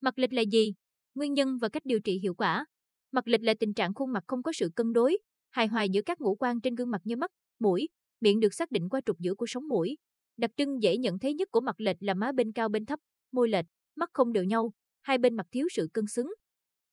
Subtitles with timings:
[0.00, 0.74] Mặt lệch là gì?
[1.14, 2.66] Nguyên nhân và cách điều trị hiệu quả.
[3.12, 5.18] Mặt lệch là tình trạng khuôn mặt không có sự cân đối,
[5.50, 7.88] hài hòa giữa các ngũ quan trên gương mặt như mắt, mũi,
[8.20, 9.96] miệng được xác định qua trục giữa của sống mũi.
[10.36, 13.00] Đặc trưng dễ nhận thấy nhất của mặt lệch là má bên cao bên thấp,
[13.32, 13.64] môi lệch,
[13.96, 16.32] mắt không đều nhau, hai bên mặt thiếu sự cân xứng.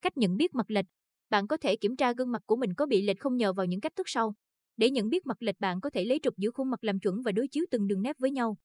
[0.02, 0.86] Cách nhận biết mặt lệch.
[1.30, 3.66] Bạn có thể kiểm tra gương mặt của mình có bị lệch không nhờ vào
[3.66, 4.34] những cách thức sau.
[4.78, 7.22] Để nhận biết mặt lệch bạn có thể lấy trục giữa khuôn mặt làm chuẩn
[7.22, 8.58] và đối chiếu từng đường nét với nhau.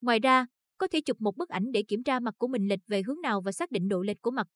[0.00, 0.46] Ngoài ra,
[0.84, 3.20] có thể chụp một bức ảnh để kiểm tra mặt của mình lệch về hướng
[3.20, 4.46] nào và xác định độ lệch của mặt.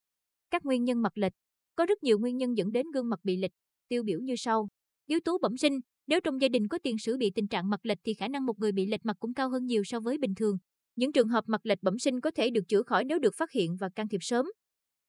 [0.51, 1.33] Các nguyên nhân mặt lệch.
[1.77, 3.51] Có rất nhiều nguyên nhân dẫn đến gương mặt bị lệch,
[3.89, 4.69] tiêu biểu như sau.
[5.07, 7.87] Yếu tố bẩm sinh, nếu trong gia đình có tiền sử bị tình trạng mặt
[7.87, 10.19] lệch thì khả năng một người bị lệch mặt cũng cao hơn nhiều so với
[10.19, 10.59] bình thường.
[10.97, 13.53] Những trường hợp mặt lệch bẩm sinh có thể được chữa khỏi nếu được phát
[13.53, 14.47] hiện và can thiệp sớm.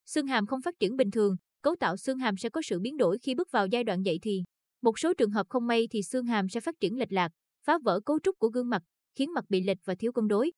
[0.05, 2.97] Xương hàm không phát triển bình thường, cấu tạo xương hàm sẽ có sự biến
[2.97, 4.43] đổi khi bước vào giai đoạn dậy thì.
[4.81, 7.31] Một số trường hợp không may thì xương hàm sẽ phát triển lệch lạc,
[7.65, 8.81] phá vỡ cấu trúc của gương mặt,
[9.15, 10.51] khiến mặt bị lệch và thiếu cân đối.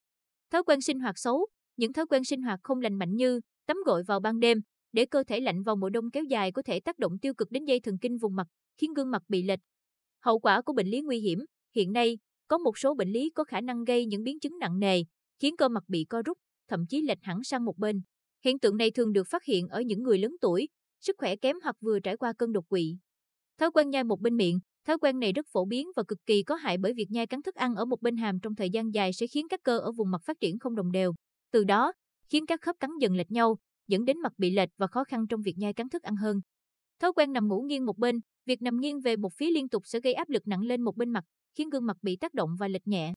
[0.51, 1.47] Thói quen sinh hoạt xấu,
[1.77, 4.61] những thói quen sinh hoạt không lành mạnh như tắm gội vào ban đêm,
[4.93, 7.51] để cơ thể lạnh vào mùa đông kéo dài có thể tác động tiêu cực
[7.51, 9.59] đến dây thần kinh vùng mặt, khiến gương mặt bị lệch.
[10.19, 11.39] Hậu quả của bệnh lý nguy hiểm,
[11.75, 14.79] hiện nay, có một số bệnh lý có khả năng gây những biến chứng nặng
[14.79, 15.03] nề,
[15.39, 18.01] khiến cơ mặt bị co rút, thậm chí lệch hẳn sang một bên.
[18.45, 21.55] Hiện tượng này thường được phát hiện ở những người lớn tuổi, sức khỏe kém
[21.63, 22.97] hoặc vừa trải qua cơn đột quỵ.
[23.57, 26.43] Thói quen nhai một bên miệng, thói quen này rất phổ biến và cực kỳ
[26.43, 28.93] có hại bởi việc nhai cắn thức ăn ở một bên hàm trong thời gian
[28.93, 31.13] dài sẽ khiến các cơ ở vùng mặt phát triển không đồng đều.
[31.51, 31.93] Từ đó,
[32.29, 35.27] khiến các khớp cắn dần lệch nhau, dẫn đến mặt bị lệch và khó khăn
[35.27, 36.41] trong việc nhai cắn thức ăn hơn.
[36.99, 39.83] Thói quen nằm ngủ nghiêng một bên, việc nằm nghiêng về một phía liên tục
[39.85, 41.23] sẽ gây áp lực nặng lên một bên mặt,
[41.55, 43.13] khiến gương mặt bị tác động và lệch nhẹ.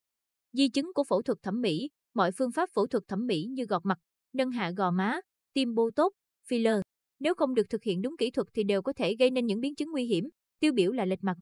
[0.52, 3.64] Di chứng của phẫu thuật thẩm mỹ, mọi phương pháp phẫu thuật thẩm mỹ như
[3.64, 3.98] gọt mặt,
[4.32, 5.20] nâng hạ gò má,
[5.52, 6.12] tiêm bô tốt,
[6.48, 6.82] filler,
[7.20, 9.60] nếu không được thực hiện đúng kỹ thuật thì đều có thể gây nên những
[9.60, 10.28] biến chứng nguy hiểm,
[10.60, 11.36] tiêu biểu là lệch mặt.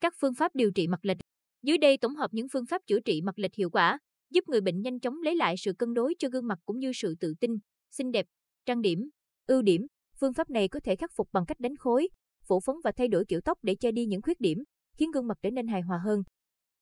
[0.00, 1.16] Các phương pháp điều trị mặt lệch.
[1.62, 3.98] Dưới đây tổng hợp những phương pháp chữa trị mặt lệch hiệu quả,
[4.30, 6.92] giúp người bệnh nhanh chóng lấy lại sự cân đối cho gương mặt cũng như
[6.94, 7.50] sự tự tin,
[7.90, 8.26] xinh đẹp,
[8.66, 9.08] trang điểm.
[9.46, 9.86] Ưu điểm,
[10.20, 12.08] phương pháp này có thể khắc phục bằng cách đánh khối,
[12.46, 14.58] phủ phấn và thay đổi kiểu tóc để che đi những khuyết điểm,
[14.96, 16.22] khiến gương mặt trở nên hài hòa hơn.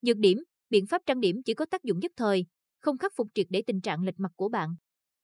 [0.03, 0.38] Nhược điểm,
[0.71, 2.47] biện pháp trang điểm chỉ có tác dụng nhất thời,
[2.81, 4.75] không khắc phục triệt để tình trạng lệch mặt của bạn.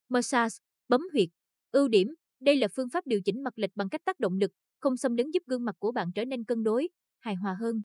[0.08, 0.54] Massage,
[0.88, 1.28] bấm huyệt.
[1.72, 4.50] Ưu điểm, đây là phương pháp điều chỉnh mặt lệch bằng cách tác động lực,
[4.80, 6.88] không xâm lấn giúp gương mặt của bạn trở nên cân đối,
[7.22, 7.82] hài hòa hơn.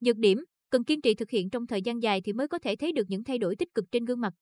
[0.00, 2.76] Nhược điểm, cần kiên trì thực hiện trong thời gian dài thì mới có thể
[2.76, 4.34] thấy được những thay đổi tích cực trên gương mặt.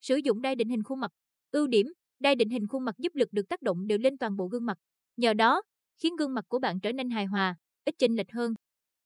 [0.00, 1.10] Sử dụng đai định hình khuôn mặt.
[1.50, 1.86] Ưu điểm,
[2.20, 4.66] đai định hình khuôn mặt giúp lực được tác động đều lên toàn bộ gương
[4.66, 4.78] mặt.
[5.16, 5.62] Nhờ đó,
[6.02, 8.54] khiến gương mặt của bạn trở nên hài hòa, ít chênh lệch hơn.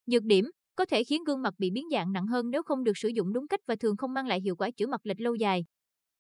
[0.07, 2.99] Nhược điểm, có thể khiến gương mặt bị biến dạng nặng hơn nếu không được
[2.99, 5.35] sử dụng đúng cách và thường không mang lại hiệu quả chữa mặt lệch lâu
[5.35, 5.65] dài.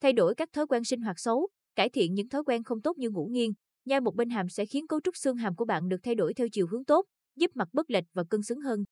[0.00, 2.98] Thay đổi các thói quen sinh hoạt xấu, cải thiện những thói quen không tốt
[2.98, 3.52] như ngủ nghiêng,
[3.84, 6.34] nhai một bên hàm sẽ khiến cấu trúc xương hàm của bạn được thay đổi
[6.34, 7.06] theo chiều hướng tốt,
[7.37, 8.84] giúp mặt bất lệch và cân xứng hơn.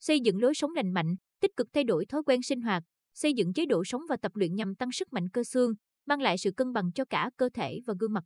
[0.00, 2.82] Xây dựng lối sống lành mạnh, tích cực thay đổi thói quen sinh hoạt,
[3.14, 5.74] xây dựng chế độ sống và tập luyện nhằm tăng sức mạnh cơ xương,
[6.06, 8.24] mang lại sự cân bằng cho cả cơ thể và gương mặt.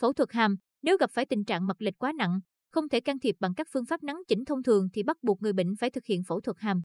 [0.00, 3.18] Phẫu thuật hàm, nếu gặp phải tình trạng mặt lệch quá nặng, không thể can
[3.18, 5.90] thiệp bằng các phương pháp nắng chỉnh thông thường thì bắt buộc người bệnh phải
[5.90, 6.82] thực hiện phẫu thuật hàm.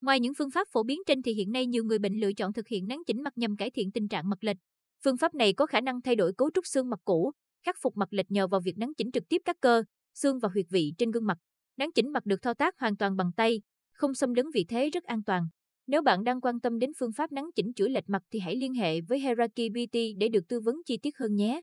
[0.00, 2.52] Ngoài những phương pháp phổ biến trên thì hiện nay nhiều người bệnh lựa chọn
[2.52, 4.56] thực hiện nắng chỉnh mặt nhằm cải thiện tình trạng mặt lệch.
[5.04, 7.32] Phương pháp này có khả năng thay đổi cấu trúc xương mặt cũ,
[7.64, 9.82] khắc phục mặt lệch nhờ vào việc nắng chỉnh trực tiếp các cơ,
[10.14, 11.38] xương và huyệt vị trên gương mặt
[11.76, 13.62] nắn chỉnh mặt được thao tác hoàn toàn bằng tay,
[13.92, 15.48] không xâm lấn vị thế rất an toàn.
[15.86, 18.56] Nếu bạn đang quan tâm đến phương pháp nắng chỉnh chuỗi lệch mặt thì hãy
[18.56, 21.60] liên hệ với Heraki Beauty để được tư vấn chi tiết hơn nhé.